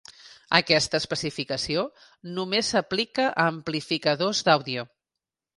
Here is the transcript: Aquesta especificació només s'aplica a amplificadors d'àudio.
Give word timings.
Aquesta 0.59 1.01
especificació 1.03 1.83
només 2.39 2.71
s'aplica 2.73 3.29
a 3.29 3.47
amplificadors 3.53 4.45
d'àudio. 4.49 4.91